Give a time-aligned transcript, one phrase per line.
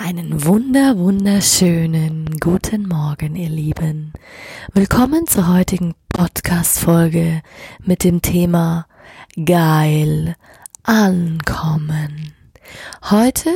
[0.00, 4.12] Einen wunder, wunderschönen guten Morgen, ihr Lieben.
[4.72, 7.42] Willkommen zur heutigen Podcast-Folge
[7.82, 8.86] mit dem Thema
[9.44, 10.36] Geil
[10.84, 12.32] ankommen.
[13.10, 13.50] Heute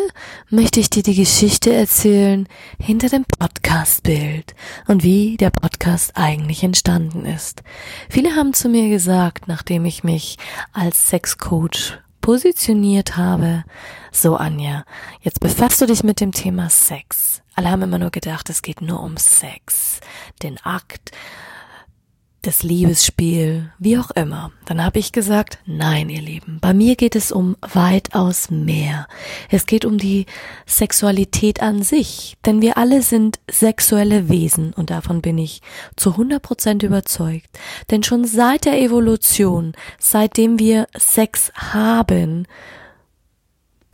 [0.51, 4.57] möchte ich dir die Geschichte erzählen hinter dem Podcast-Bild
[4.89, 7.63] und wie der Podcast eigentlich entstanden ist.
[8.11, 10.39] Viele haben zu mir gesagt, nachdem ich mich
[10.73, 13.65] als Sexcoach positioniert habe,
[14.11, 14.85] so Anja,
[15.21, 17.43] jetzt befasst du dich mit dem Thema Sex.
[17.55, 20.01] Alle haben immer nur gedacht, es geht nur um Sex,
[20.43, 21.11] den Akt,
[22.43, 24.51] das Liebesspiel, wie auch immer.
[24.67, 29.07] Dann habe ich gesagt, nein, ihr Lieben, bei mir geht es um weitaus mehr.
[29.49, 30.27] Es geht um die
[30.67, 35.63] Sexualität an sich, denn wir alle sind sexuelle Wesen und davon bin ich
[35.97, 37.49] zu 100 Prozent überzeugt.
[37.91, 42.49] Denn schon seit der Evolution, seitdem wir Sex haben,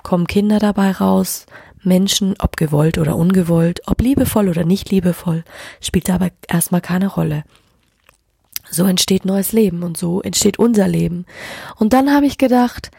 [0.02, 1.44] kommen Kinder dabei raus,
[1.82, 5.44] Menschen, ob gewollt oder ungewollt, ob liebevoll oder nicht liebevoll,
[5.80, 7.44] spielt dabei erstmal keine Rolle.
[8.70, 11.26] So entsteht neues Leben und so entsteht unser Leben.
[11.76, 12.90] Und dann habe ich gedacht,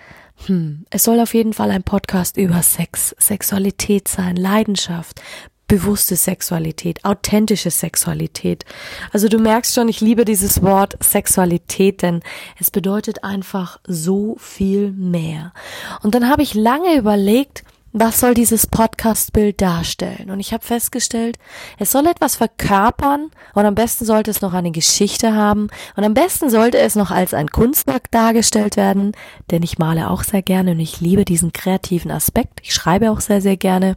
[0.45, 5.22] hm, es soll auf jeden Fall ein Podcast über Sex, Sexualität sein, Leidenschaft,
[5.67, 8.66] bewusste Sexualität, authentische Sexualität.
[9.12, 12.22] Also du merkst schon, ich liebe dieses Wort Sexualität, denn
[12.59, 15.53] es bedeutet einfach so viel mehr.
[16.02, 20.30] Und dann habe ich lange überlegt, was soll dieses Podcast-Bild darstellen?
[20.30, 21.38] Und ich habe festgestellt,
[21.78, 26.14] es soll etwas verkörpern und am besten sollte es noch eine Geschichte haben und am
[26.14, 29.13] besten sollte es noch als ein Kunstwerk dargestellt werden,
[29.52, 32.59] denn ich male auch sehr gerne und ich liebe diesen kreativen Aspekt.
[32.63, 33.96] Ich schreibe auch sehr, sehr gerne.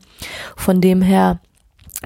[0.56, 1.40] Von dem her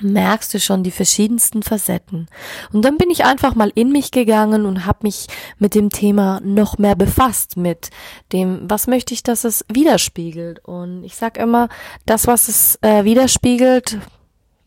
[0.03, 2.27] merkst du schon die verschiedensten Facetten.
[2.73, 5.27] Und dann bin ich einfach mal in mich gegangen und habe mich
[5.59, 7.91] mit dem Thema noch mehr befasst, mit
[8.33, 10.65] dem, was möchte ich, dass es widerspiegelt.
[10.65, 11.69] Und ich sag immer,
[12.05, 13.99] das, was es äh, widerspiegelt,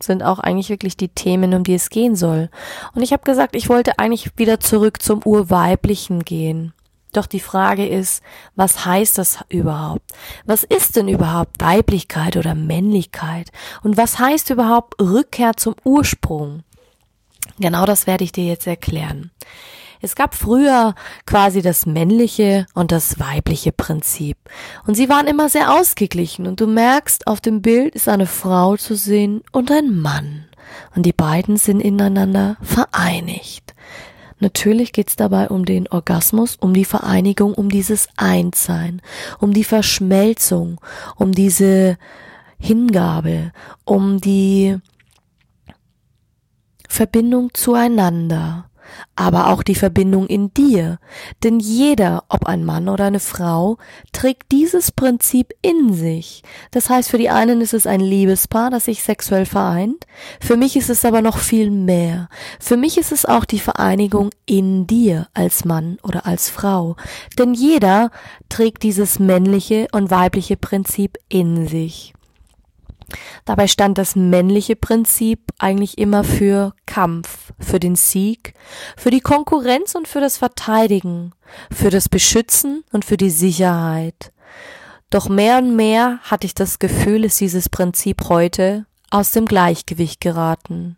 [0.02, 2.48] sind auch eigentlich wirklich die Themen, um die es gehen soll.
[2.94, 6.72] Und ich habe gesagt, ich wollte eigentlich wieder zurück zum Urweiblichen gehen.
[7.12, 8.22] Doch die Frage ist,
[8.54, 10.12] was heißt das überhaupt?
[10.44, 13.50] Was ist denn überhaupt Weiblichkeit oder Männlichkeit?
[13.82, 16.62] Und was heißt überhaupt Rückkehr zum Ursprung?
[17.58, 19.30] Genau das werde ich dir jetzt erklären.
[20.02, 20.94] Es gab früher
[21.26, 24.38] quasi das männliche und das weibliche Prinzip.
[24.86, 26.46] Und sie waren immer sehr ausgeglichen.
[26.46, 30.46] Und du merkst, auf dem Bild ist eine Frau zu sehen und ein Mann.
[30.94, 33.74] Und die beiden sind ineinander vereinigt.
[34.40, 39.02] Natürlich geht's dabei um den Orgasmus, um die Vereinigung, um dieses Einssein,
[39.38, 40.80] um die Verschmelzung,
[41.16, 41.98] um diese
[42.58, 43.52] Hingabe,
[43.84, 44.78] um die
[46.88, 48.69] Verbindung zueinander
[49.16, 50.98] aber auch die Verbindung in dir.
[51.42, 53.78] Denn jeder, ob ein Mann oder eine Frau,
[54.12, 56.42] trägt dieses Prinzip in sich.
[56.70, 60.06] Das heißt, für die einen ist es ein Liebespaar, das sich sexuell vereint.
[60.40, 62.28] Für mich ist es aber noch viel mehr.
[62.58, 66.96] Für mich ist es auch die Vereinigung in dir als Mann oder als Frau.
[67.38, 68.10] Denn jeder
[68.48, 72.14] trägt dieses männliche und weibliche Prinzip in sich.
[73.44, 78.54] Dabei stand das männliche Prinzip eigentlich immer für Kampf, für den Sieg,
[78.96, 81.32] für die Konkurrenz und für das Verteidigen,
[81.72, 84.32] für das Beschützen und für die Sicherheit.
[85.10, 90.20] Doch mehr und mehr hatte ich das Gefühl, ist dieses Prinzip heute aus dem Gleichgewicht
[90.20, 90.96] geraten.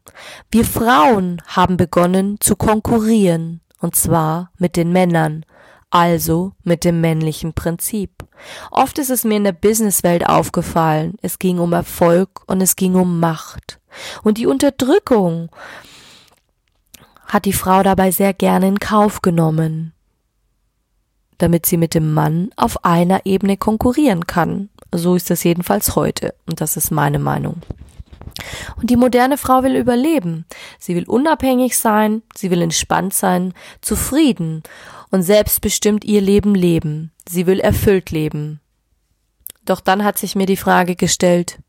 [0.51, 5.47] Wir Frauen haben begonnen zu konkurrieren, und zwar mit den Männern,
[5.93, 8.25] also mit dem männlichen Prinzip.
[8.71, 12.95] Oft ist es mir in der Businesswelt aufgefallen, es ging um Erfolg und es ging
[12.95, 13.79] um Macht.
[14.23, 15.51] Und die Unterdrückung
[17.27, 19.93] hat die Frau dabei sehr gerne in Kauf genommen,
[21.39, 24.71] damit sie mit dem Mann auf einer Ebene konkurrieren kann.
[24.95, 27.63] So ist es jedenfalls heute, und das ist meine Meinung.
[28.77, 30.47] Und die moderne Frau will überleben.
[30.79, 34.63] Sie will unabhängig sein, sie will entspannt sein, zufrieden
[35.13, 37.13] und selbstbestimmt ihr Leben leben.
[37.29, 38.61] Sie will erfüllt leben.
[39.65, 41.61] Doch dann hat sich mir die Frage gestellt,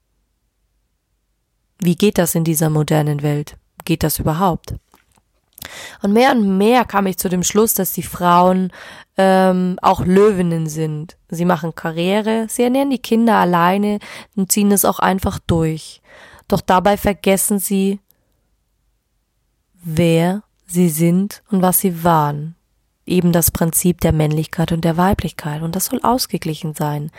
[1.79, 3.57] wie geht das in dieser modernen Welt?
[3.85, 4.73] Geht das überhaupt?
[6.01, 8.71] Und mehr und mehr kam ich zu dem Schluss, dass die Frauen
[9.17, 11.17] ähm, auch Löwinnen sind.
[11.29, 13.99] Sie machen Karriere, sie ernähren die Kinder alleine
[14.35, 16.01] und ziehen es auch einfach durch.
[16.47, 17.99] Doch dabei vergessen sie,
[19.83, 22.55] wer sie sind und was sie waren.
[23.05, 25.61] Eben das Prinzip der Männlichkeit und der Weiblichkeit.
[25.61, 27.11] Und das soll ausgeglichen sein.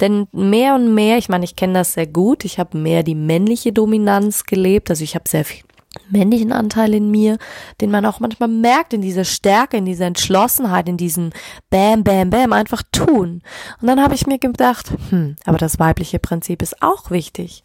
[0.00, 3.14] Denn mehr und mehr, ich meine, ich kenne das sehr gut, ich habe mehr die
[3.14, 5.62] männliche Dominanz gelebt, also ich habe sehr viel
[6.10, 7.38] männlichen Anteil in mir,
[7.80, 11.30] den man auch manchmal merkt in dieser Stärke, in dieser Entschlossenheit, in diesem
[11.70, 13.42] Bam, Bam, Bam, einfach tun.
[13.80, 17.64] Und dann habe ich mir gedacht, hm, aber das weibliche Prinzip ist auch wichtig.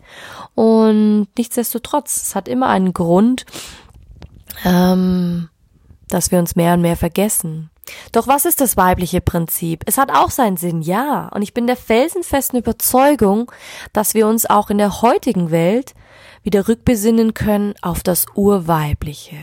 [0.55, 3.45] Und nichtsdestotrotz, es hat immer einen Grund,
[4.65, 5.49] ähm,
[6.13, 7.69] dass wir uns mehr und mehr vergessen.
[8.11, 9.83] Doch was ist das weibliche Prinzip?
[9.85, 11.27] Es hat auch seinen Sinn, ja.
[11.33, 13.51] Und ich bin der felsenfesten Überzeugung,
[13.91, 15.93] dass wir uns auch in der heutigen Welt
[16.43, 19.37] wieder rückbesinnen können auf das Urweibliche.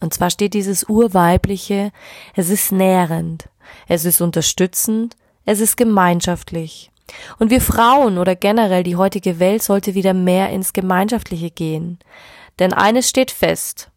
[0.00, 1.90] Und zwar steht dieses Urweibliche,
[2.34, 3.48] es ist nährend,
[3.88, 6.90] es ist unterstützend, es ist gemeinschaftlich.
[7.38, 11.98] Und wir Frauen oder generell die heutige Welt sollte wieder mehr ins Gemeinschaftliche gehen.
[12.58, 13.90] Denn eines steht fest,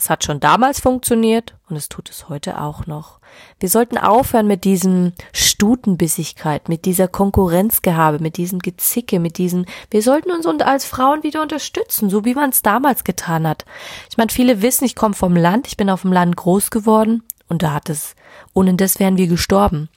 [0.00, 3.20] es hat schon damals funktioniert und es tut es heute auch noch.
[3.58, 10.02] Wir sollten aufhören mit diesem Stutenbissigkeit, mit dieser Konkurrenzgehabe, mit diesem Gezicke, mit diesen, wir
[10.02, 13.64] sollten uns als Frauen wieder unterstützen, so wie man es damals getan hat.
[14.10, 17.22] Ich meine, viele wissen, ich komme vom Land, ich bin auf dem Land groß geworden
[17.48, 18.14] und da hat es,
[18.54, 19.88] ohne das wären wir gestorben.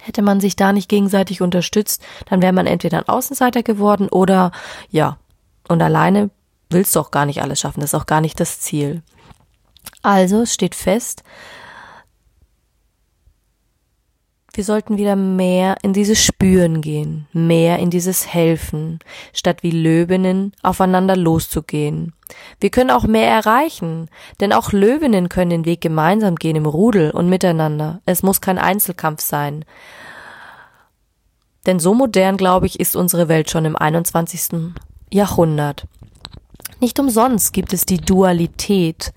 [0.00, 4.52] Hätte man sich da nicht gegenseitig unterstützt, dann wäre man entweder ein Außenseiter geworden oder,
[4.90, 5.16] ja,
[5.68, 6.30] und alleine
[6.68, 9.02] willst du auch gar nicht alles schaffen, das ist auch gar nicht das Ziel.
[10.02, 11.22] Also es steht fest,
[14.52, 18.98] wir sollten wieder mehr in dieses Spüren gehen, mehr in dieses Helfen,
[19.32, 22.14] statt wie Löwinnen aufeinander loszugehen.
[22.58, 24.08] Wir können auch mehr erreichen,
[24.40, 28.00] denn auch Löwinnen können den Weg gemeinsam gehen im Rudel und miteinander.
[28.06, 29.64] Es muss kein Einzelkampf sein.
[31.66, 34.72] Denn so modern, glaube ich, ist unsere Welt schon im 21.
[35.12, 35.86] Jahrhundert.
[36.80, 39.12] Nicht umsonst gibt es die Dualität.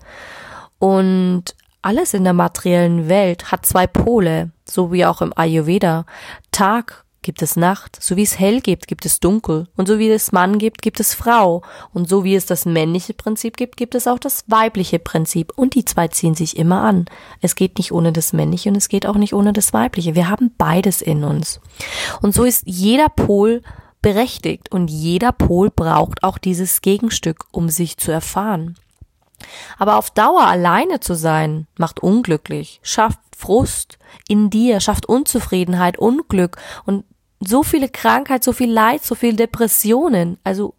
[0.84, 1.44] Und
[1.80, 6.04] alles in der materiellen Welt hat zwei Pole, so wie auch im Ayurveda.
[6.52, 10.10] Tag gibt es Nacht, so wie es hell gibt, gibt es dunkel, und so wie
[10.10, 11.62] es Mann gibt, gibt es Frau,
[11.94, 15.74] und so wie es das männliche Prinzip gibt, gibt es auch das weibliche Prinzip, und
[15.74, 17.06] die zwei ziehen sich immer an.
[17.40, 20.14] Es geht nicht ohne das männliche und es geht auch nicht ohne das weibliche.
[20.14, 21.62] Wir haben beides in uns.
[22.20, 23.62] Und so ist jeder Pol
[24.02, 28.76] berechtigt und jeder Pol braucht auch dieses Gegenstück, um sich zu erfahren.
[29.78, 33.98] Aber auf Dauer alleine zu sein, macht unglücklich, schafft Frust
[34.28, 37.04] in dir, schafft Unzufriedenheit, Unglück und
[37.40, 40.38] so viele Krankheit, so viel Leid, so viel Depressionen.
[40.44, 40.74] Also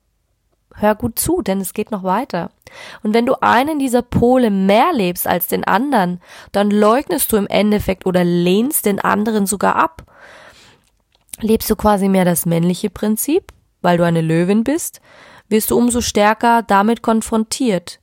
[0.74, 2.52] hör gut zu, denn es geht noch weiter.
[3.04, 6.22] Und wenn du einen dieser Pole mehr lebst als den anderen,
[6.52, 10.04] dann leugnest du im Endeffekt oder lehnst den anderen sogar ab.
[11.40, 13.52] Lebst du quasi mehr das männliche Prinzip,
[13.82, 15.02] weil du eine Löwin bist,
[15.48, 18.00] wirst du umso stärker damit konfrontiert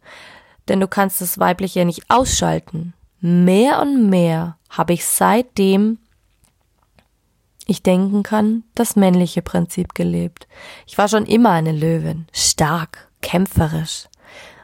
[0.68, 2.94] denn du kannst das Weibliche nicht ausschalten.
[3.20, 5.98] Mehr und mehr habe ich seitdem
[7.66, 10.48] ich denken kann, das männliche Prinzip gelebt.
[10.86, 14.08] Ich war schon immer eine Löwin, stark, kämpferisch.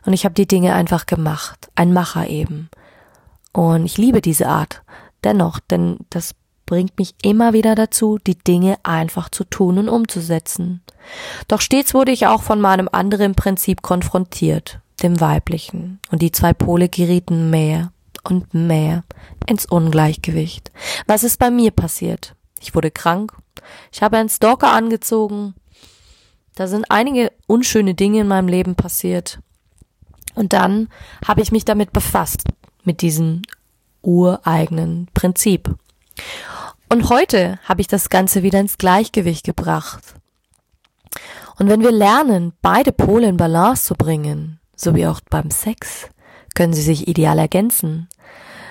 [0.05, 2.69] Und ich habe die Dinge einfach gemacht, ein Macher eben.
[3.53, 4.83] Und ich liebe diese Art.
[5.25, 6.35] Dennoch, denn das
[6.67, 10.83] bringt mich immer wieder dazu, die Dinge einfach zu tun und umzusetzen.
[11.47, 16.53] Doch stets wurde ich auch von meinem anderen Prinzip konfrontiert dem Weiblichen, und die zwei
[16.53, 17.93] Pole gerieten mehr
[18.25, 19.05] und mehr
[19.47, 20.73] ins Ungleichgewicht.
[21.07, 22.35] Was ist bei mir passiert?
[22.61, 23.33] Ich wurde krank,
[23.93, 25.55] ich habe einen Stalker angezogen,
[26.55, 29.39] da sind einige unschöne Dinge in meinem Leben passiert.
[30.35, 30.89] Und dann
[31.27, 32.43] habe ich mich damit befasst,
[32.83, 33.43] mit diesem
[34.03, 35.75] ureigenen Prinzip.
[36.89, 40.03] Und heute habe ich das Ganze wieder ins Gleichgewicht gebracht.
[41.59, 46.09] Und wenn wir lernen, beide Pole in Balance zu bringen, so wie auch beim Sex,
[46.55, 48.09] können sie sich ideal ergänzen.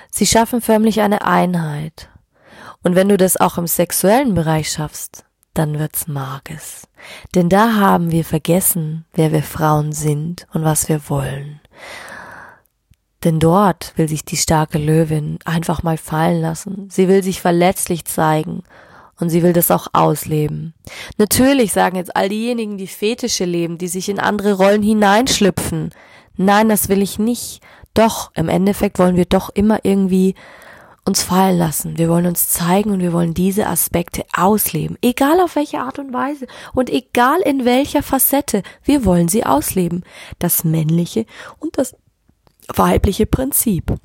[0.09, 2.09] Sie schaffen förmlich eine Einheit.
[2.83, 6.87] Und wenn du das auch im sexuellen Bereich schaffst, dann wird's mages.
[7.35, 11.59] Denn da haben wir vergessen, wer wir Frauen sind und was wir wollen.
[13.23, 16.89] Denn dort will sich die starke Löwin einfach mal fallen lassen.
[16.89, 18.63] Sie will sich verletzlich zeigen
[19.19, 20.73] und sie will das auch ausleben.
[21.17, 25.91] Natürlich sagen jetzt all diejenigen, die Fetische leben, die sich in andere Rollen hineinschlüpfen.
[26.35, 27.61] Nein, das will ich nicht.
[27.93, 30.35] Doch, im Endeffekt wollen wir doch immer irgendwie
[31.07, 31.97] uns fallen lassen.
[31.97, 34.97] Wir wollen uns zeigen und wir wollen diese Aspekte ausleben.
[35.01, 38.61] Egal auf welche Art und Weise und egal in welcher Facette.
[38.83, 40.03] Wir wollen sie ausleben.
[40.37, 41.25] Das Männliche
[41.59, 41.95] und das
[42.75, 43.95] weibliche Prinzip.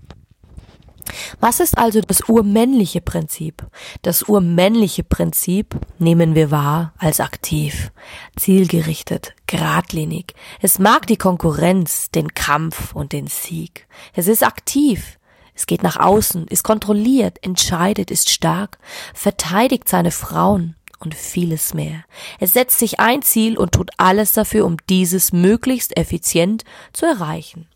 [1.40, 3.66] Was ist also das urmännliche Prinzip?
[4.02, 7.90] Das urmännliche Prinzip nehmen wir wahr als aktiv,
[8.36, 10.34] zielgerichtet, geradlinig.
[10.60, 13.86] Es mag die Konkurrenz, den Kampf und den Sieg.
[14.14, 15.18] Es ist aktiv.
[15.54, 18.78] Es geht nach außen, ist kontrolliert, entscheidet, ist stark,
[19.12, 22.04] verteidigt seine Frauen und vieles mehr.
[22.40, 27.68] Es setzt sich ein Ziel und tut alles dafür, um dieses möglichst effizient zu erreichen.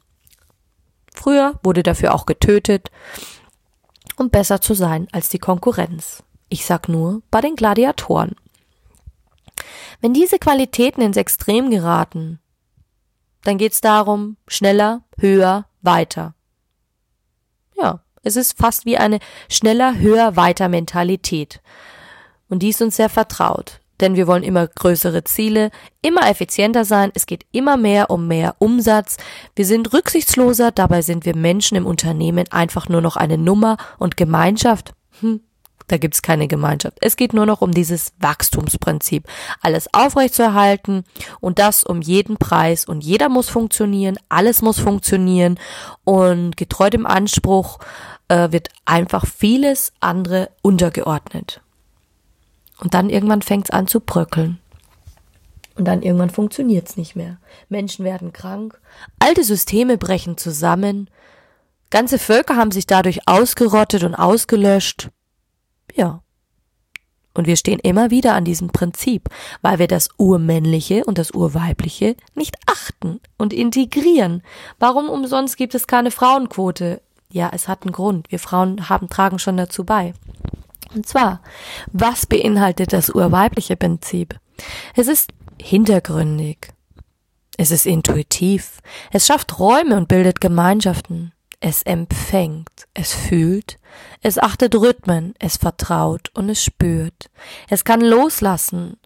[1.16, 2.90] Früher wurde dafür auch getötet,
[4.16, 6.22] um besser zu sein als die Konkurrenz.
[6.48, 8.36] Ich sag nur bei den Gladiatoren.
[10.00, 12.38] Wenn diese Qualitäten ins Extrem geraten,
[13.42, 16.34] dann geht's darum, schneller, höher, weiter.
[17.76, 19.18] Ja, es ist fast wie eine
[19.48, 21.60] schneller, höher, weiter Mentalität.
[22.48, 25.70] Und die ist uns sehr vertraut denn wir wollen immer größere Ziele,
[26.02, 29.16] immer effizienter sein, es geht immer mehr um mehr Umsatz,
[29.54, 34.16] wir sind rücksichtsloser, dabei sind wir Menschen im Unternehmen einfach nur noch eine Nummer und
[34.16, 34.92] Gemeinschaft.
[35.20, 35.40] Hm,
[35.88, 36.98] da gibt's keine Gemeinschaft.
[37.00, 39.28] Es geht nur noch um dieses Wachstumsprinzip.
[39.60, 41.04] Alles aufrechtzuerhalten
[41.40, 45.58] und das um jeden Preis und jeder muss funktionieren, alles muss funktionieren
[46.04, 47.78] und getreu dem Anspruch
[48.28, 51.60] äh, wird einfach vieles andere untergeordnet.
[52.78, 54.58] Und dann irgendwann fängt es an zu bröckeln.
[55.76, 57.38] Und dann irgendwann funktioniert es nicht mehr.
[57.68, 58.80] Menschen werden krank,
[59.18, 61.10] alte Systeme brechen zusammen,
[61.90, 65.10] ganze Völker haben sich dadurch ausgerottet und ausgelöscht.
[65.94, 66.22] Ja.
[67.34, 69.28] Und wir stehen immer wieder an diesem Prinzip,
[69.60, 74.42] weil wir das Urmännliche und das Urweibliche nicht achten und integrieren.
[74.78, 77.02] Warum umsonst gibt es keine Frauenquote?
[77.30, 78.30] Ja, es hat einen Grund.
[78.30, 80.14] Wir Frauen haben, tragen schon dazu bei.
[80.94, 81.42] Und zwar,
[81.92, 84.38] was beinhaltet das urweibliche Prinzip?
[84.94, 86.72] Es ist hintergründig.
[87.56, 88.80] Es ist intuitiv.
[89.10, 91.32] Es schafft Räume und bildet Gemeinschaften.
[91.60, 93.78] Es empfängt, es fühlt,
[94.20, 97.30] es achtet Rhythmen, es vertraut und es spürt.
[97.68, 98.98] Es kann loslassen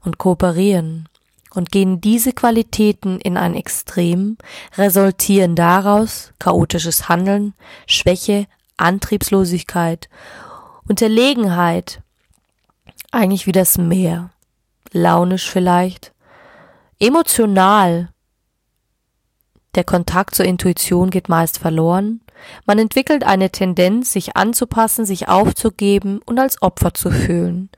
[0.00, 1.08] und kooperieren.
[1.54, 4.36] Und gehen diese Qualitäten in ein Extrem,
[4.76, 7.54] resultieren daraus chaotisches Handeln,
[7.86, 10.08] Schwäche, Antriebslosigkeit
[10.88, 12.00] Unterlegenheit,
[13.12, 14.30] eigentlich wie das Meer,
[14.90, 16.14] launisch vielleicht,
[16.98, 18.08] emotional.
[19.74, 22.22] Der Kontakt zur Intuition geht meist verloren.
[22.64, 27.68] Man entwickelt eine Tendenz, sich anzupassen, sich aufzugeben und als Opfer zu fühlen.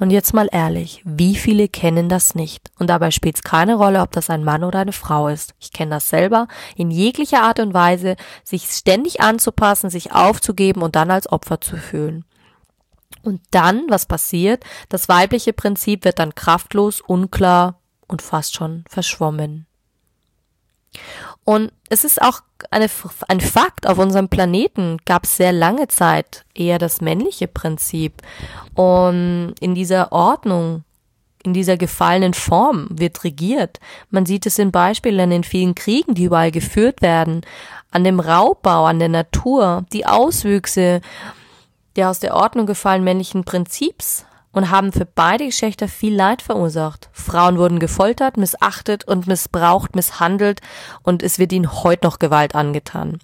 [0.00, 2.70] Und jetzt mal ehrlich, wie viele kennen das nicht?
[2.78, 5.54] Und dabei spielt es keine Rolle, ob das ein Mann oder eine Frau ist.
[5.60, 10.96] Ich kenne das selber, in jeglicher Art und Weise, sich ständig anzupassen, sich aufzugeben und
[10.96, 12.24] dann als Opfer zu fühlen.
[13.24, 14.64] Und dann, was passiert?
[14.90, 19.66] Das weibliche Prinzip wird dann kraftlos, unklar und fast schon verschwommen.
[21.44, 22.40] Und es ist auch
[22.70, 22.88] eine,
[23.28, 28.22] ein Fakt, auf unserem Planeten gab es sehr lange Zeit eher das männliche Prinzip.
[28.74, 30.84] Und in dieser Ordnung,
[31.42, 33.80] in dieser gefallenen Form wird regiert.
[34.10, 37.42] Man sieht es in Beispielen in vielen Kriegen, die überall geführt werden,
[37.90, 41.00] an dem Raubbau, an der Natur, die Auswüchse,
[41.96, 47.10] der aus der Ordnung gefallen männlichen Prinzips und haben für beide Geschlechter viel Leid verursacht.
[47.12, 50.60] Frauen wurden gefoltert, missachtet und missbraucht, misshandelt
[51.02, 53.18] und es wird ihnen heute noch Gewalt angetan.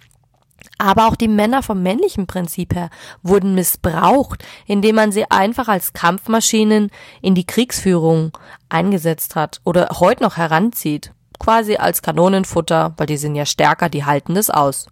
[0.79, 2.91] Aber auch die Männer vom männlichen Prinzip her
[3.23, 6.91] wurden missbraucht, indem man sie einfach als Kampfmaschinen
[7.23, 8.33] in die Kriegsführung
[8.69, 11.13] eingesetzt hat oder heute noch heranzieht.
[11.39, 14.89] Quasi als Kanonenfutter, weil die sind ja stärker, die halten das aus.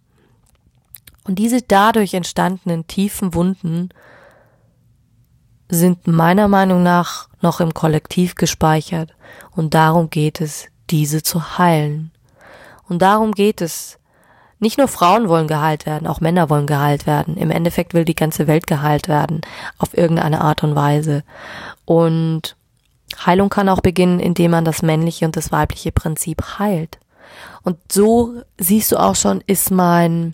[1.29, 3.89] Und diese dadurch entstandenen tiefen Wunden
[5.69, 9.13] sind meiner Meinung nach noch im Kollektiv gespeichert.
[9.55, 12.09] Und darum geht es, diese zu heilen.
[12.87, 13.99] Und darum geht es.
[14.57, 17.37] Nicht nur Frauen wollen geheilt werden, auch Männer wollen geheilt werden.
[17.37, 19.41] Im Endeffekt will die ganze Welt geheilt werden,
[19.77, 21.23] auf irgendeine Art und Weise.
[21.85, 22.55] Und
[23.23, 26.97] Heilung kann auch beginnen, indem man das männliche und das weibliche Prinzip heilt.
[27.61, 30.33] Und so siehst du auch schon, ist mein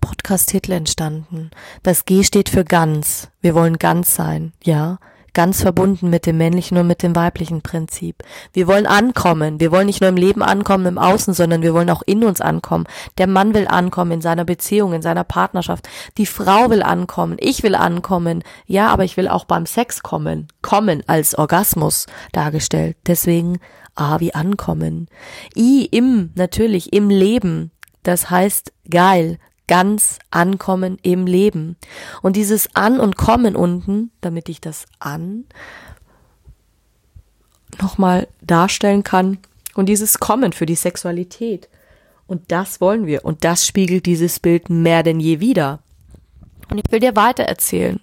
[0.00, 1.50] Podcast-Titel entstanden.
[1.82, 3.28] Das G steht für ganz.
[3.40, 4.98] Wir wollen ganz sein, ja.
[5.34, 8.22] Ganz verbunden mit dem männlichen und mit dem weiblichen Prinzip.
[8.52, 9.58] Wir wollen ankommen.
[9.58, 12.40] Wir wollen nicht nur im Leben ankommen, im Außen, sondern wir wollen auch in uns
[12.40, 12.86] ankommen.
[13.18, 15.88] Der Mann will ankommen in seiner Beziehung, in seiner Partnerschaft.
[16.18, 17.36] Die Frau will ankommen.
[17.40, 18.44] Ich will ankommen.
[18.66, 20.46] Ja, aber ich will auch beim Sex kommen.
[20.62, 22.96] Kommen als Orgasmus dargestellt.
[23.08, 23.58] Deswegen
[23.96, 25.08] A wie ankommen.
[25.56, 27.72] I im, natürlich, im Leben.
[28.04, 31.76] Das heißt geil, ganz ankommen im Leben.
[32.22, 35.44] Und dieses An und Kommen unten, damit ich das An
[37.80, 39.38] nochmal darstellen kann
[39.74, 41.68] und dieses Kommen für die Sexualität.
[42.26, 43.24] Und das wollen wir.
[43.24, 45.80] Und das spiegelt dieses Bild mehr denn je wieder.
[46.70, 48.00] Und ich will dir weiter erzählen.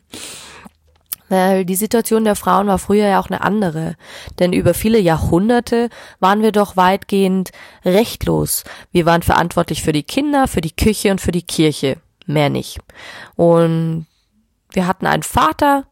[1.31, 3.95] Weil die Situation der Frauen war früher ja auch eine andere.
[4.39, 5.87] Denn über viele Jahrhunderte
[6.19, 7.51] waren wir doch weitgehend
[7.85, 8.65] rechtlos.
[8.91, 12.01] Wir waren verantwortlich für die Kinder, für die Küche und für die Kirche.
[12.25, 12.79] Mehr nicht.
[13.37, 14.07] Und
[14.73, 15.85] wir hatten einen Vater,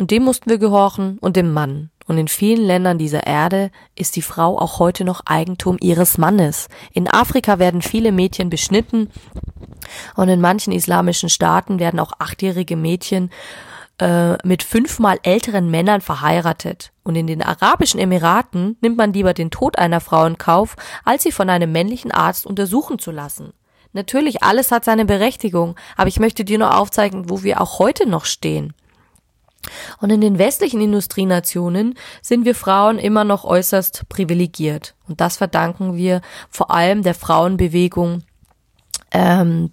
[0.00, 1.91] und dem mussten wir gehorchen, und dem Mann.
[2.06, 6.68] Und in vielen Ländern dieser Erde ist die Frau auch heute noch Eigentum ihres Mannes.
[6.92, 9.10] In Afrika werden viele Mädchen beschnitten
[10.16, 13.30] und in manchen islamischen Staaten werden auch achtjährige Mädchen
[13.98, 16.92] äh, mit fünfmal älteren Männern verheiratet.
[17.04, 21.22] Und in den Arabischen Emiraten nimmt man lieber den Tod einer Frau in Kauf, als
[21.22, 23.52] sie von einem männlichen Arzt untersuchen zu lassen.
[23.92, 28.08] Natürlich, alles hat seine Berechtigung, aber ich möchte dir nur aufzeigen, wo wir auch heute
[28.08, 28.72] noch stehen.
[30.00, 34.94] Und in den westlichen Industrienationen sind wir Frauen immer noch äußerst privilegiert.
[35.08, 38.22] Und das verdanken wir vor allem der Frauenbewegung.
[39.12, 39.70] Ähm,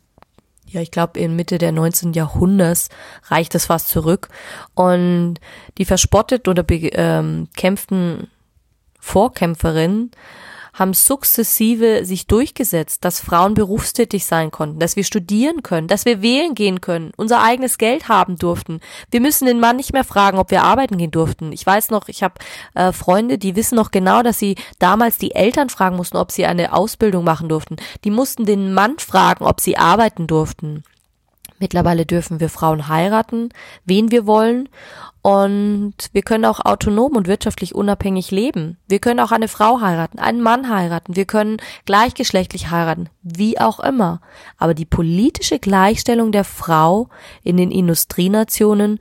[0.67, 2.13] ja, ich glaube, in Mitte der 19.
[2.13, 2.89] Jahrhunderts
[3.25, 4.29] reicht es fast zurück.
[4.75, 5.35] Und
[5.77, 8.27] die verspottet oder bekämpften ähm,
[8.99, 10.11] Vorkämpferinnen
[10.79, 16.21] haben sukzessive sich durchgesetzt, dass Frauen berufstätig sein konnten, dass wir studieren können, dass wir
[16.21, 18.79] wählen gehen können, unser eigenes Geld haben durften.
[19.11, 21.51] Wir müssen den Mann nicht mehr fragen, ob wir arbeiten gehen durften.
[21.51, 22.35] Ich weiß noch, ich habe
[22.75, 26.45] äh, Freunde, die wissen noch genau, dass sie damals die Eltern fragen mussten, ob sie
[26.45, 27.75] eine Ausbildung machen durften.
[28.03, 30.83] Die mussten den Mann fragen, ob sie arbeiten durften.
[31.59, 33.49] Mittlerweile dürfen wir Frauen heiraten,
[33.83, 34.69] wen wir wollen.
[35.21, 38.77] Und wir können auch autonom und wirtschaftlich unabhängig leben.
[38.87, 41.15] Wir können auch eine Frau heiraten, einen Mann heiraten.
[41.15, 44.21] Wir können gleichgeschlechtlich heiraten, wie auch immer.
[44.57, 47.09] Aber die politische Gleichstellung der Frau
[47.43, 48.99] in den Industrienationen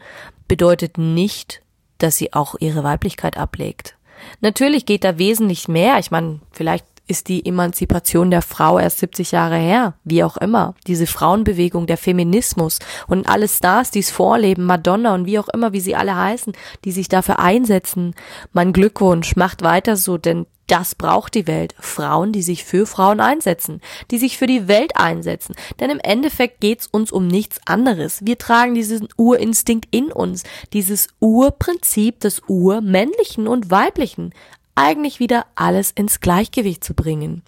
[0.49, 1.63] bedeutet nicht,
[1.99, 3.97] dass sie auch ihre Weiblichkeit ablegt.
[4.41, 5.99] Natürlich geht da wesentlich mehr.
[5.99, 10.75] Ich meine, vielleicht ist die Emanzipation der Frau erst 70 Jahre her, wie auch immer.
[10.87, 15.73] Diese Frauenbewegung, der Feminismus und alle Stars, die es vorleben, Madonna und wie auch immer,
[15.73, 16.53] wie sie alle heißen,
[16.85, 18.15] die sich dafür einsetzen.
[18.53, 21.75] Mein Glückwunsch, macht weiter so, denn das braucht die Welt.
[21.81, 25.55] Frauen, die sich für Frauen einsetzen, die sich für die Welt einsetzen.
[25.81, 28.25] Denn im Endeffekt geht's uns um nichts anderes.
[28.25, 30.45] Wir tragen diesen Urinstinkt in uns,
[30.75, 34.35] dieses Urprinzip des Urmännlichen und Weiblichen
[34.79, 37.43] eigentlich wieder alles ins Gleichgewicht zu bringen.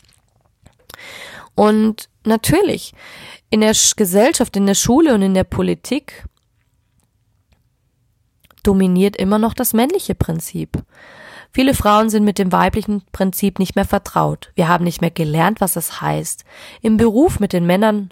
[1.54, 2.92] Und natürlich,
[3.50, 6.24] in der Gesellschaft, in der Schule und in der Politik
[8.64, 10.82] dominiert immer noch das männliche Prinzip.
[11.52, 14.50] Viele Frauen sind mit dem weiblichen Prinzip nicht mehr vertraut.
[14.54, 16.44] Wir haben nicht mehr gelernt, was es heißt.
[16.80, 18.10] Im Beruf mit den Männern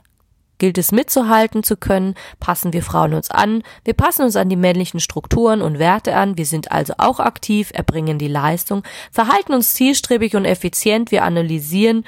[0.59, 4.57] Gilt es mitzuhalten zu können, passen wir Frauen uns an, wir passen uns an die
[4.57, 9.75] männlichen Strukturen und Werte an, wir sind also auch aktiv, erbringen die Leistung, verhalten uns
[9.75, 12.05] zielstrebig und effizient, wir analysieren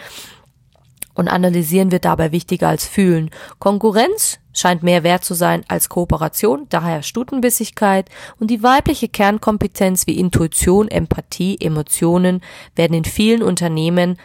[1.14, 3.30] und analysieren wird dabei wichtiger als fühlen.
[3.58, 8.08] Konkurrenz scheint mehr wert zu sein als Kooperation, daher Stutenbissigkeit
[8.38, 12.40] und die weibliche Kernkompetenz wie Intuition, Empathie, Emotionen
[12.74, 14.16] werden in vielen Unternehmen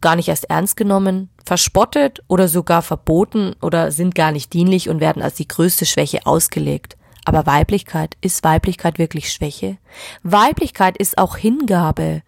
[0.00, 5.00] gar nicht erst ernst genommen, verspottet oder sogar verboten oder sind gar nicht dienlich und
[5.00, 6.96] werden als die größte Schwäche ausgelegt.
[7.24, 9.76] Aber Weiblichkeit, ist Weiblichkeit wirklich Schwäche?
[10.22, 12.22] Weiblichkeit ist auch Hingabe.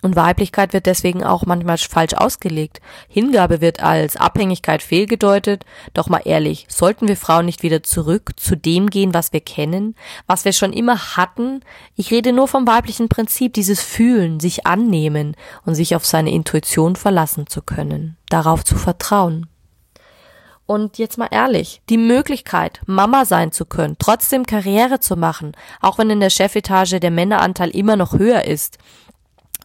[0.00, 2.80] Und Weiblichkeit wird deswegen auch manchmal falsch ausgelegt.
[3.08, 5.64] Hingabe wird als Abhängigkeit fehlgedeutet.
[5.92, 9.96] Doch mal ehrlich, sollten wir Frauen nicht wieder zurück zu dem gehen, was wir kennen,
[10.28, 11.62] was wir schon immer hatten?
[11.96, 16.94] Ich rede nur vom weiblichen Prinzip, dieses Fühlen, sich annehmen und sich auf seine Intuition
[16.94, 19.48] verlassen zu können, darauf zu vertrauen.
[20.70, 25.96] Und jetzt mal ehrlich, die Möglichkeit, Mama sein zu können, trotzdem Karriere zu machen, auch
[25.96, 28.76] wenn in der Chefetage der Männeranteil immer noch höher ist,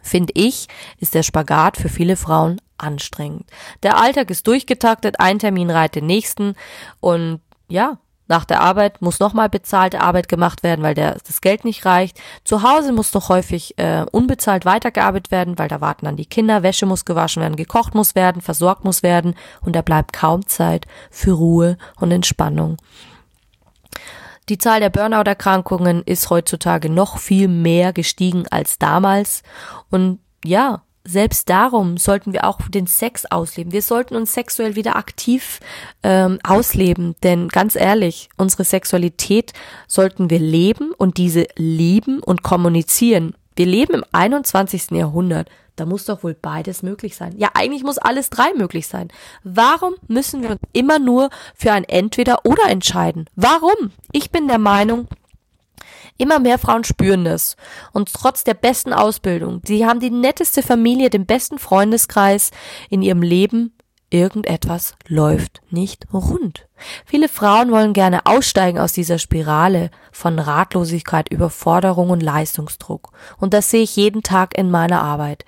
[0.03, 0.67] finde ich,
[0.99, 3.49] ist der Spagat für viele Frauen anstrengend.
[3.81, 6.53] Der Alltag ist durchgetaktet, ein Termin reiht den nächsten
[6.99, 7.39] und
[7.69, 11.85] ja, nach der Arbeit muss nochmal bezahlte Arbeit gemacht werden, weil der, das Geld nicht
[11.85, 12.19] reicht.
[12.43, 16.63] Zu Hause muss doch häufig äh, unbezahlt weitergearbeitet werden, weil da warten dann die Kinder,
[16.63, 20.85] Wäsche muss gewaschen werden, gekocht muss werden, versorgt muss werden und da bleibt kaum Zeit
[21.11, 22.77] für Ruhe und Entspannung.
[24.49, 29.41] Die Zahl der Burnout-Erkrankungen ist heutzutage noch viel mehr gestiegen als damals.
[29.89, 33.71] Und ja, selbst darum sollten wir auch den Sex ausleben.
[33.73, 35.59] Wir sollten uns sexuell wieder aktiv
[36.01, 39.53] ähm, ausleben, denn ganz ehrlich, unsere Sexualität
[39.87, 43.35] sollten wir leben und diese lieben und kommunizieren.
[43.55, 44.91] Wir leben im 21.
[44.91, 45.49] Jahrhundert.
[45.75, 47.33] Da muss doch wohl beides möglich sein.
[47.37, 49.07] Ja, eigentlich muss alles drei möglich sein.
[49.43, 53.25] Warum müssen wir uns immer nur für ein Entweder oder entscheiden?
[53.35, 53.91] Warum?
[54.11, 55.07] Ich bin der Meinung,
[56.17, 57.57] Immer mehr Frauen spüren das.
[57.91, 62.51] Und trotz der besten Ausbildung, sie haben die netteste Familie, den besten Freundeskreis
[62.89, 63.73] in ihrem Leben,
[64.13, 66.67] irgendetwas läuft nicht rund.
[67.05, 73.11] Viele Frauen wollen gerne aussteigen aus dieser Spirale von Ratlosigkeit, Überforderung und Leistungsdruck.
[73.39, 75.45] Und das sehe ich jeden Tag in meiner Arbeit.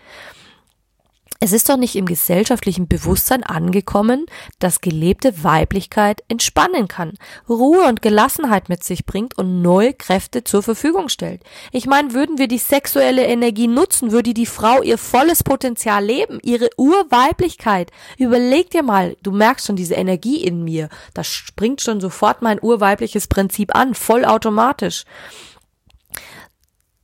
[1.41, 4.25] Es ist doch nicht im gesellschaftlichen Bewusstsein angekommen,
[4.59, 7.13] dass gelebte Weiblichkeit entspannen kann,
[7.49, 11.43] Ruhe und Gelassenheit mit sich bringt und neue Kräfte zur Verfügung stellt.
[11.71, 16.39] Ich meine, würden wir die sexuelle Energie nutzen, würde die Frau ihr volles Potenzial leben,
[16.41, 17.91] ihre Urweiblichkeit.
[18.17, 22.61] Überleg dir mal, du merkst schon diese Energie in mir, da springt schon sofort mein
[22.61, 25.03] urweibliches Prinzip an, vollautomatisch.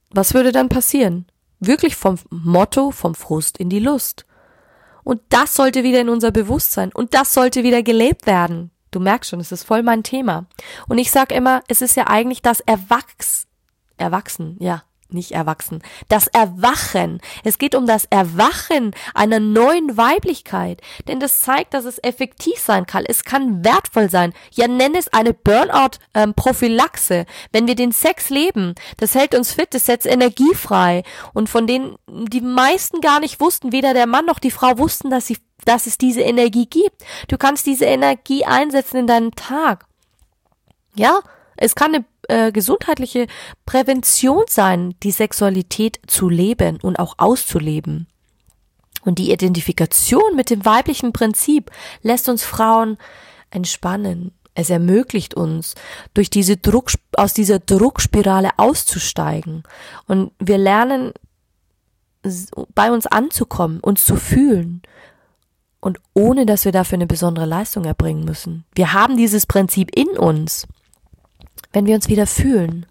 [0.10, 1.26] Was würde dann passieren?
[1.62, 4.26] Wirklich vom Motto vom Frust in die Lust.
[5.04, 8.72] Und das sollte wieder in unser Bewusstsein und das sollte wieder gelebt werden.
[8.90, 10.48] Du merkst schon, es ist voll mein Thema.
[10.88, 13.48] Und ich sag immer, es ist ja eigentlich das Erwachs,
[13.98, 17.22] Erwachsen, ja, nicht erwachsen, das Erwachen.
[17.44, 22.86] Es geht um das Erwachen einer neuen Weiblichkeit, denn das zeigt, dass es effektiv sein
[22.86, 23.04] kann.
[23.06, 24.34] Es kann wertvoll sein.
[24.54, 27.14] Ja, nenn es eine Burnout-Prophylaxe.
[27.14, 31.04] Ähm, Wenn wir den Sex leben, das hält uns fit, das setzt Energie frei.
[31.34, 35.10] Und von denen die meisten gar nicht wussten, weder der Mann noch die Frau wussten,
[35.10, 37.04] dass sie dass es diese Energie gibt.
[37.28, 39.86] Du kannst diese Energie einsetzen in deinem Tag.
[40.96, 41.20] Ja,
[41.56, 43.28] es kann eine äh, gesundheitliche
[43.66, 48.08] Prävention sein, die Sexualität zu leben und auch auszuleben.
[49.04, 52.98] Und die Identifikation mit dem weiblichen Prinzip lässt uns Frauen
[53.50, 54.32] entspannen.
[54.54, 55.76] Es ermöglicht uns,
[56.14, 59.64] durch diese Druck, aus dieser Druckspirale auszusteigen.
[60.08, 61.14] Und wir lernen,
[62.76, 64.84] bei uns anzukommen, uns zu fühlen.
[65.80, 68.66] Und ohne, dass wir dafür eine besondere Leistung erbringen müssen.
[68.74, 70.68] Wir haben dieses Prinzip in uns
[71.74, 72.86] wenn wir uns wieder fühlen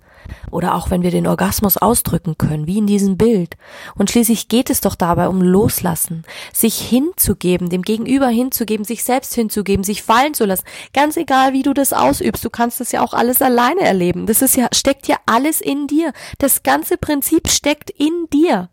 [0.51, 3.57] oder auch wenn wir den Orgasmus ausdrücken können, wie in diesem Bild.
[3.95, 9.35] Und schließlich geht es doch dabei um Loslassen, sich hinzugeben, dem Gegenüber hinzugeben, sich selbst
[9.35, 10.65] hinzugeben, sich fallen zu lassen.
[10.93, 14.27] Ganz egal, wie du das ausübst, du kannst das ja auch alles alleine erleben.
[14.27, 16.13] Das ist ja, steckt ja alles in dir.
[16.39, 18.69] Das ganze Prinzip steckt in dir.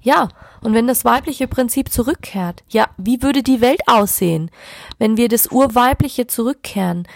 [0.00, 0.28] Ja,
[0.60, 4.50] und wenn das weibliche Prinzip zurückkehrt, ja, wie würde die Welt aussehen,
[4.98, 7.06] wenn wir das Urweibliche zurückkehren?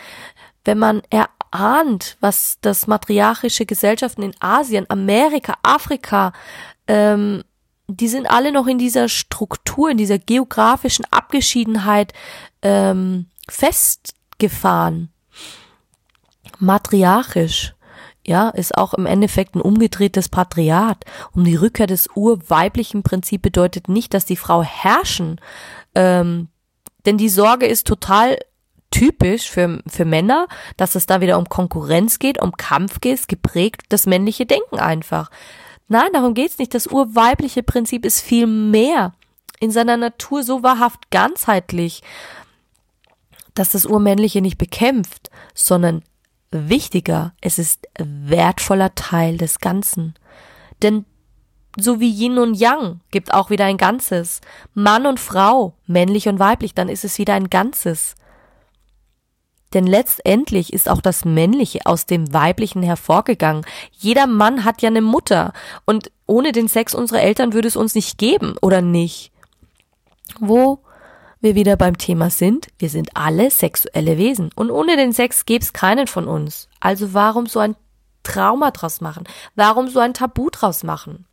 [0.65, 1.03] Wenn man
[1.53, 6.33] ahnt, was das matriarchische Gesellschaften in Asien, Amerika, Afrika,
[6.87, 7.43] ähm,
[7.89, 12.13] die sind alle noch in dieser Struktur, in dieser geografischen Abgeschiedenheit
[12.63, 15.13] ähm, festgefahren.
[16.59, 17.75] Matriarchisch,
[18.25, 21.05] ja, ist auch im Endeffekt ein umgedrehtes Patriat.
[21.35, 25.41] Um die Rückkehr des urweiblichen Prinzip bedeutet nicht, dass die Frau herrschen,
[25.95, 26.49] ähm,
[27.05, 28.39] denn die Sorge ist total
[28.93, 33.83] typisch für, für Männer, dass es da wieder um Konkurrenz geht, um Kampf geht, geprägt
[33.89, 35.31] das männliche Denken einfach.
[35.89, 36.75] Nein, darum geht's nicht.
[36.75, 39.13] Das urweibliche Prinzip ist viel mehr
[39.59, 42.03] in seiner Natur so wahrhaft ganzheitlich,
[43.55, 46.03] dass das Urmännliche nicht bekämpft, sondern
[46.51, 50.15] wichtiger, es ist wertvoller Teil des Ganzen.
[50.83, 51.05] Denn
[51.79, 54.41] so wie Yin und Yang gibt auch wieder ein Ganzes.
[54.75, 58.15] Mann und Frau, männlich und weiblich, dann ist es wieder ein Ganzes.
[59.75, 63.65] Denn letztendlich ist auch das Männliche aus dem Weiblichen hervorgegangen.
[63.93, 65.53] Jeder Mann hat ja eine Mutter.
[65.85, 69.33] Und ohne den Sex unserer Eltern würde es uns nicht geben, oder nicht?
[70.41, 70.81] Wo
[71.41, 74.51] wir wieder beim Thema sind, wir sind alle sexuelle Wesen.
[74.55, 76.69] Und ohne den Sex gäbe es keinen von uns.
[76.81, 77.77] Also warum so ein
[78.23, 79.25] Trauma draus machen?
[79.57, 81.27] Warum so ein Tabu draus machen?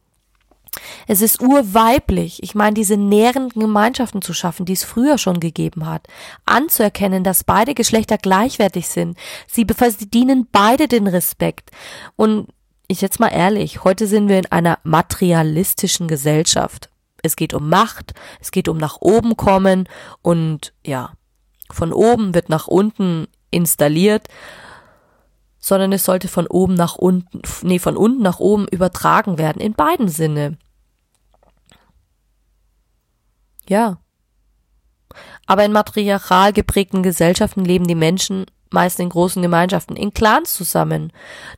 [1.07, 5.87] Es ist urweiblich, ich meine, diese nährenden Gemeinschaften zu schaffen, die es früher schon gegeben
[5.87, 6.07] hat,
[6.45, 9.17] anzuerkennen, dass beide Geschlechter gleichwertig sind.
[9.47, 11.71] Sie verdienen beide den Respekt.
[12.15, 12.47] Und
[12.87, 16.89] ich jetzt mal ehrlich, heute sind wir in einer materialistischen Gesellschaft.
[17.21, 19.87] Es geht um Macht, es geht um nach oben kommen
[20.21, 21.13] und ja,
[21.71, 24.27] von oben wird nach unten installiert,
[25.69, 29.73] sondern es sollte von oben nach unten, nee, von unten nach oben übertragen werden, in
[29.73, 30.57] beiden Sinne.
[33.67, 33.99] Ja.
[35.45, 41.11] Aber in matriarchal geprägten Gesellschaften leben die Menschen meist in großen Gemeinschaften, in Clans zusammen.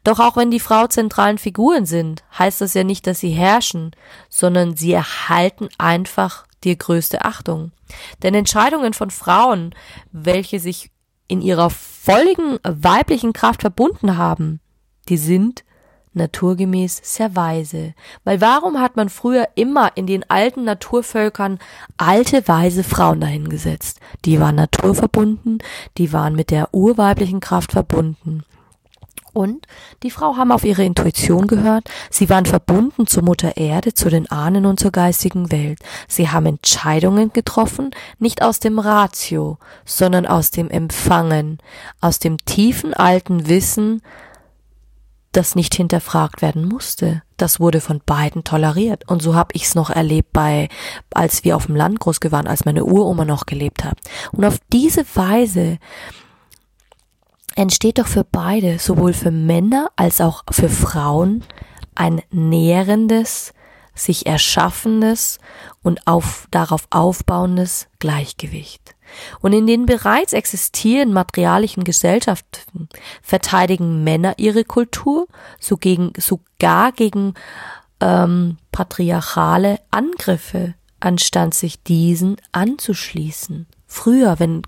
[0.03, 3.91] Doch auch wenn die Frau zentralen Figuren sind, heißt das ja nicht, dass sie herrschen,
[4.29, 7.71] sondern sie erhalten einfach die größte Achtung.
[8.23, 9.73] Denn Entscheidungen von Frauen,
[10.11, 10.91] welche sich
[11.31, 14.59] in ihrer vollen weiblichen Kraft verbunden haben,
[15.07, 15.63] die sind
[16.13, 17.93] naturgemäß sehr weise.
[18.25, 21.59] Weil warum hat man früher immer in den alten Naturvölkern
[21.95, 24.01] alte, weise Frauen dahingesetzt?
[24.25, 25.59] Die waren naturverbunden,
[25.97, 28.43] die waren mit der urweiblichen Kraft verbunden.
[29.33, 29.65] Und
[30.03, 31.89] die Frau haben auf ihre Intuition gehört.
[32.09, 35.79] Sie waren verbunden zur Mutter Erde, zu den Ahnen und zur geistigen Welt.
[36.07, 41.59] Sie haben Entscheidungen getroffen, nicht aus dem Ratio, sondern aus dem Empfangen,
[42.01, 44.01] aus dem tiefen alten Wissen,
[45.31, 47.23] das nicht hinterfragt werden musste.
[47.37, 49.07] Das wurde von beiden toleriert.
[49.07, 50.67] Und so habe ich es noch erlebt bei,
[51.13, 53.97] als wir auf dem Land groß geworden, als meine Uroma noch gelebt hat.
[54.31, 55.77] Und auf diese Weise
[57.55, 61.43] entsteht doch für beide, sowohl für Männer als auch für Frauen,
[61.95, 63.53] ein nährendes,
[63.93, 65.39] sich erschaffendes
[65.83, 68.95] und auf, darauf aufbauendes Gleichgewicht.
[69.41, 72.87] Und in den bereits existierenden materialischen Gesellschaften
[73.21, 75.27] verteidigen Männer ihre Kultur
[75.59, 77.33] so gegen, sogar gegen
[77.99, 83.67] ähm, patriarchale Angriffe, anstatt sich diesen anzuschließen.
[83.85, 84.61] Früher, wenn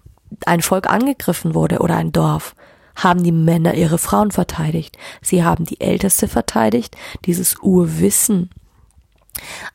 [0.45, 2.55] ein Volk angegriffen wurde oder ein Dorf,
[2.95, 4.97] haben die Männer ihre Frauen verteidigt.
[5.21, 8.49] Sie haben die Älteste verteidigt, dieses Urwissen.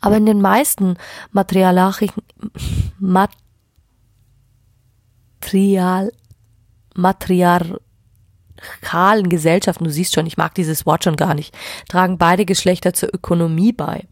[0.00, 0.96] Aber in den meisten
[1.32, 2.10] materialischen,
[5.40, 6.12] Material,
[6.94, 7.80] matriarchalen
[9.28, 11.56] Gesellschaften, du siehst schon, ich mag dieses Wort schon gar nicht,
[11.88, 14.06] tragen beide Geschlechter zur Ökonomie bei.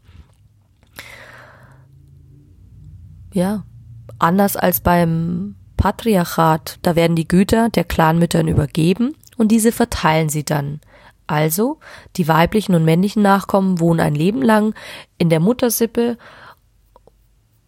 [3.33, 3.65] Ja,
[4.19, 10.43] anders als beim Patriarchat, da werden die Güter der Clanmüttern übergeben und diese verteilen sie
[10.43, 10.81] dann.
[11.27, 11.79] Also,
[12.15, 14.73] die weiblichen und männlichen Nachkommen wohnen ein Leben lang
[15.17, 16.17] in der Muttersippe,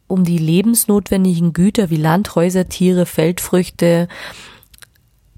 [0.08, 4.08] um die lebensnotwendigen Güter wie Land, Häuser, Tiere, Feldfrüchte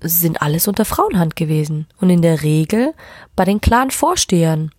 [0.02, 2.94] sind alles unter Frauenhand gewesen und in der Regel
[3.36, 4.72] bei den Clan-Vorstehern.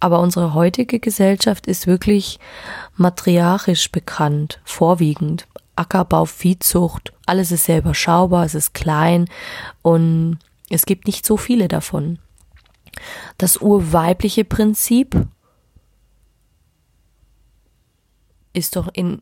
[0.00, 2.38] Aber unsere heutige Gesellschaft ist wirklich
[2.96, 5.46] matriarchisch bekannt, vorwiegend.
[5.74, 9.28] Ackerbau, Viehzucht, alles ist sehr überschaubar, es ist klein
[9.82, 10.38] und
[10.70, 12.18] es gibt nicht so viele davon.
[13.36, 15.26] Das urweibliche Prinzip
[18.54, 19.20] ist doch in,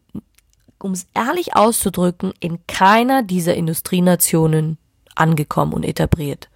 [0.78, 4.78] um es ehrlich auszudrücken, in keiner dieser Industrienationen
[5.16, 6.48] angekommen und etabliert.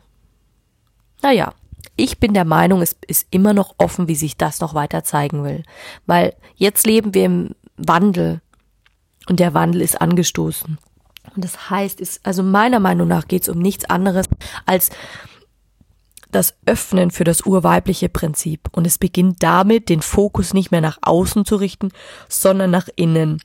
[1.22, 1.54] Naja,
[1.96, 5.44] ich bin der Meinung, es ist immer noch offen, wie sich das noch weiter zeigen
[5.44, 5.62] will.
[6.06, 8.40] Weil jetzt leben wir im Wandel
[9.28, 10.78] und der Wandel ist angestoßen.
[11.34, 14.26] Und das heißt, ist, also meiner Meinung nach geht es um nichts anderes
[14.66, 14.90] als
[16.30, 18.68] das Öffnen für das urweibliche Prinzip.
[18.72, 21.90] Und es beginnt damit, den Fokus nicht mehr nach außen zu richten,
[22.28, 23.40] sondern nach innen.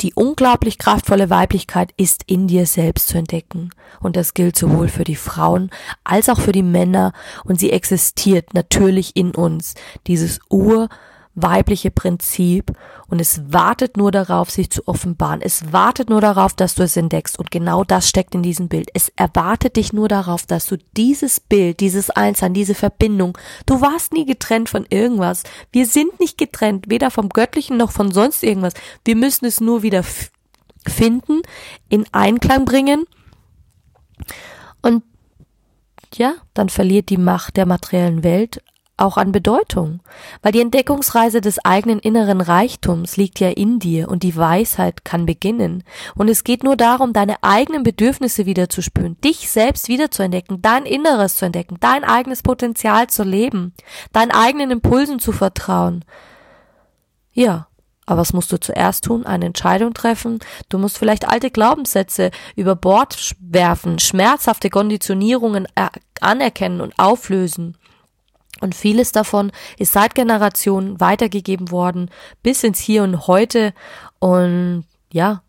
[0.00, 3.70] Die unglaublich kraftvolle Weiblichkeit ist in dir selbst zu entdecken.
[4.00, 5.70] Und das gilt sowohl für die Frauen
[6.04, 7.12] als auch für die Männer.
[7.44, 9.74] Und sie existiert natürlich in uns.
[10.06, 10.88] Dieses Ur
[11.34, 12.72] weibliche Prinzip
[13.06, 15.40] und es wartet nur darauf, sich zu offenbaren.
[15.40, 18.90] Es wartet nur darauf, dass du es entdeckst und genau das steckt in diesem Bild.
[18.94, 24.12] Es erwartet dich nur darauf, dass du dieses Bild, dieses Einssein, diese Verbindung, du warst
[24.12, 25.44] nie getrennt von irgendwas.
[25.72, 28.74] Wir sind nicht getrennt, weder vom Göttlichen noch von sonst irgendwas.
[29.04, 30.04] Wir müssen es nur wieder
[30.86, 31.42] finden,
[31.88, 33.04] in Einklang bringen
[34.82, 35.04] und
[36.14, 38.62] ja, dann verliert die Macht der materiellen Welt
[39.00, 40.00] auch an Bedeutung,
[40.42, 45.26] weil die Entdeckungsreise des eigenen inneren Reichtums liegt ja in dir und die Weisheit kann
[45.26, 45.84] beginnen.
[46.14, 50.22] Und es geht nur darum, deine eigenen Bedürfnisse wieder zu spüren, dich selbst wieder zu
[50.22, 53.74] entdecken, dein Inneres zu entdecken, dein eigenes Potenzial zu leben,
[54.12, 56.04] deinen eigenen Impulsen zu vertrauen.
[57.32, 57.68] Ja,
[58.06, 59.24] aber was musst du zuerst tun?
[59.24, 60.40] Eine Entscheidung treffen.
[60.68, 65.68] Du musst vielleicht alte Glaubenssätze über Bord werfen, schmerzhafte Konditionierungen
[66.20, 67.76] anerkennen und auflösen.
[68.60, 72.10] Und vieles davon ist seit Generationen weitergegeben worden
[72.42, 73.72] bis ins Hier und Heute.
[74.18, 75.42] Und ja,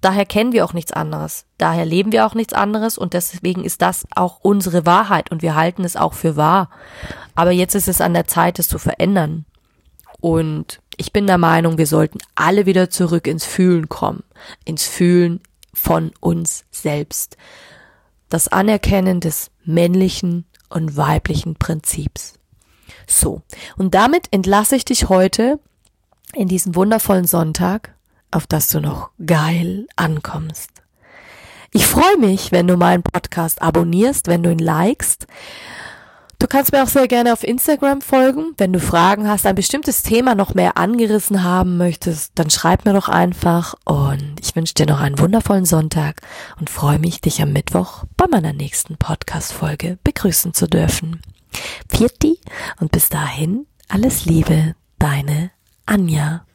[0.00, 1.46] daher kennen wir auch nichts anderes.
[1.58, 5.54] Daher leben wir auch nichts anderes und deswegen ist das auch unsere Wahrheit und wir
[5.54, 6.70] halten es auch für wahr.
[7.34, 9.44] Aber jetzt ist es an der Zeit, es zu verändern.
[10.20, 14.22] Und ich bin der Meinung, wir sollten alle wieder zurück ins Fühlen kommen.
[14.64, 15.40] Ins Fühlen
[15.72, 17.36] von uns selbst.
[18.28, 22.39] Das Anerkennen des männlichen und weiblichen Prinzips.
[23.06, 23.42] So,
[23.76, 25.58] und damit entlasse ich dich heute
[26.34, 27.94] in diesen wundervollen Sonntag,
[28.30, 30.70] auf das du noch geil ankommst.
[31.72, 35.26] Ich freue mich, wenn du meinen Podcast abonnierst, wenn du ihn likest.
[36.40, 38.54] Du kannst mir auch sehr gerne auf Instagram folgen.
[38.56, 42.94] Wenn du Fragen hast, ein bestimmtes Thema noch mehr angerissen haben möchtest, dann schreib mir
[42.94, 43.74] doch einfach.
[43.84, 46.22] Und ich wünsche dir noch einen wundervollen Sonntag
[46.58, 51.20] und freue mich, dich am Mittwoch bei meiner nächsten Podcast-Folge begrüßen zu dürfen.
[51.88, 52.38] Vierti
[52.80, 55.50] und bis dahin alles Liebe, deine
[55.86, 56.46] Anja.